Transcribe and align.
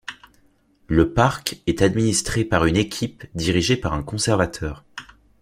Le 0.87 1.13
Parc 1.13 1.61
est 1.67 1.83
administré 1.83 2.43
par 2.43 2.65
une 2.65 2.75
équipe 2.75 3.23
dirigée 3.35 3.77
par 3.77 3.93
un 3.93 4.01
conservateur. 4.01 4.83